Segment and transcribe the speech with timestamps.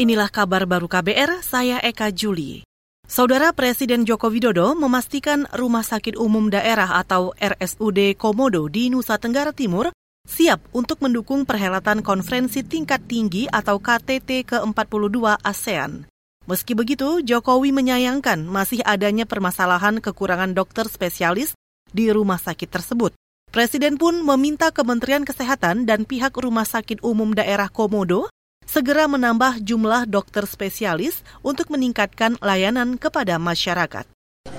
[0.00, 2.64] Inilah kabar baru KBR, saya Eka Juli.
[3.04, 9.52] Saudara Presiden Joko Widodo memastikan Rumah Sakit Umum Daerah atau RSUD Komodo di Nusa Tenggara
[9.52, 9.92] Timur
[10.24, 16.08] siap untuk mendukung perhelatan konferensi tingkat tinggi atau KTT ke-42 ASEAN.
[16.48, 21.52] Meski begitu, Jokowi menyayangkan masih adanya permasalahan kekurangan dokter spesialis
[21.92, 23.12] di rumah sakit tersebut.
[23.52, 28.32] Presiden pun meminta Kementerian Kesehatan dan pihak Rumah Sakit Umum Daerah Komodo
[28.70, 34.06] segera menambah jumlah dokter spesialis untuk meningkatkan layanan kepada masyarakat.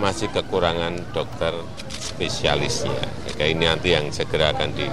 [0.04, 1.56] Masih kekurangan dokter
[1.96, 3.08] spesialisnya.
[3.40, 4.84] Ini nanti yang segera akan di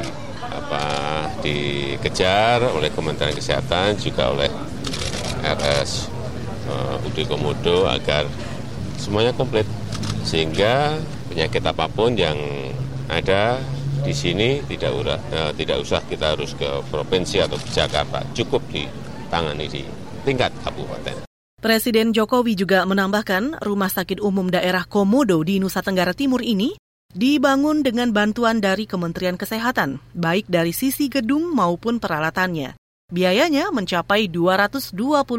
[0.48, 0.82] apa
[1.42, 4.48] dikejar oleh Kementerian Kesehatan juga oleh
[5.42, 6.08] RS
[6.70, 8.24] uh, UD Komodo agar
[9.02, 9.66] semuanya komplit
[10.22, 10.94] sehingga
[11.26, 12.38] penyakit apa pun yang
[13.10, 13.58] ada
[14.06, 14.94] di sini tidak,
[15.34, 18.86] uh, tidak usah kita harus ke provinsi atau ke Jakarta, cukup di
[19.28, 19.82] tangani di
[20.26, 21.28] tingkat kabupaten.
[21.58, 26.78] Presiden Jokowi juga menambahkan rumah sakit umum daerah Komodo di Nusa Tenggara Timur ini
[27.10, 32.78] dibangun dengan bantuan dari Kementerian Kesehatan, baik dari sisi gedung maupun peralatannya.
[33.08, 34.94] Biayanya mencapai 220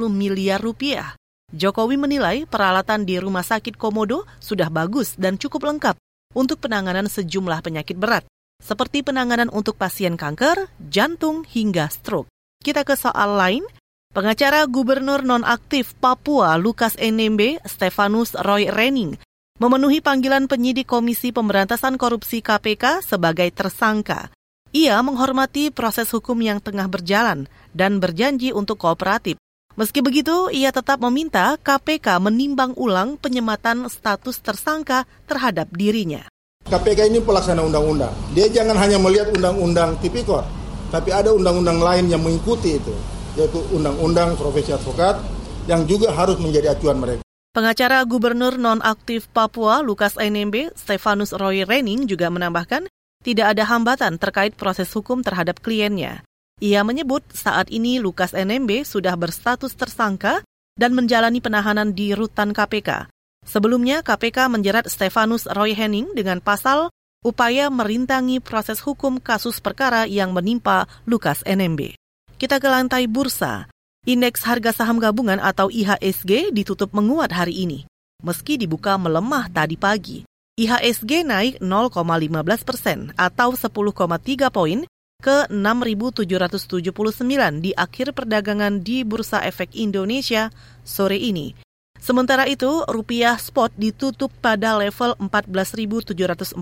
[0.09, 1.16] miliar rupiah.
[1.56, 5.95] Jokowi menilai peralatan di Rumah Sakit Komodo sudah bagus dan cukup lengkap
[6.38, 8.25] untuk penanganan sejumlah penyakit berat,
[8.59, 12.30] seperti penanganan untuk pasien kanker, jantung, hingga stroke.
[12.59, 13.63] Kita ke soal lain,
[14.09, 19.21] Pengacara Gubernur Nonaktif Papua Lukas NMB, Stefanus Roy Rening,
[19.61, 24.33] memenuhi panggilan penyidik Komisi Pemberantasan Korupsi KPK sebagai tersangka.
[24.73, 27.45] Ia menghormati proses hukum yang tengah berjalan
[27.77, 29.38] dan berjanji untuk kooperatif.
[29.77, 36.25] Meski begitu, ia tetap meminta KPK menimbang ulang penyematan status tersangka terhadap dirinya.
[36.66, 38.17] KPK ini pelaksana undang-undang.
[38.33, 40.49] Dia jangan hanya melihat undang-undang tipikor,
[40.89, 45.23] tapi ada undang-undang lain yang mengikuti itu yaitu Undang-Undang Profesi Advokat
[45.71, 47.23] yang juga harus menjadi acuan mereka.
[47.55, 52.85] Pengacara Gubernur Nonaktif Papua Lukas NMB, Stefanus Roy Rening juga menambahkan
[53.25, 56.23] tidak ada hambatan terkait proses hukum terhadap kliennya.
[56.59, 60.44] Ia menyebut saat ini Lukas NMB sudah berstatus tersangka
[60.79, 63.11] dan menjalani penahanan di rutan KPK.
[63.44, 70.31] Sebelumnya, KPK menjerat Stefanus Roy Henning dengan pasal upaya merintangi proses hukum kasus perkara yang
[70.31, 71.98] menimpa Lukas NMB.
[72.39, 73.67] Kita ke lantai bursa.
[74.07, 77.83] Indeks harga saham gabungan atau IHSG ditutup menguat hari ini,
[78.23, 80.23] meski dibuka melemah tadi pagi.
[80.55, 84.88] IHSG naik 0,15 persen atau 10,3 poin
[85.19, 90.47] ke 6.779 di akhir perdagangan di Bursa Efek Indonesia
[90.88, 91.51] sore ini.
[91.99, 96.55] Sementara itu, rupiah spot ditutup pada level 14.742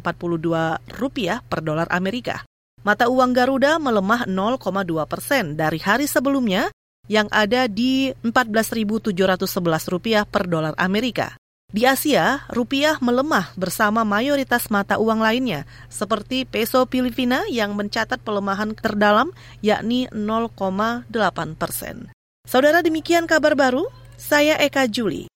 [0.98, 2.42] rupiah per dolar Amerika.
[2.88, 4.64] Mata uang Garuda melemah 0,2
[5.12, 6.72] persen dari hari sebelumnya
[7.12, 9.44] yang ada di 14.711
[9.92, 11.36] rupiah per dolar Amerika.
[11.68, 18.72] Di Asia, rupiah melemah bersama mayoritas mata uang lainnya, seperti peso Filipina yang mencatat pelemahan
[18.72, 21.12] terdalam yakni 0,8
[21.60, 22.08] persen.
[22.48, 23.84] Saudara demikian kabar baru,
[24.16, 25.28] saya Eka Juli.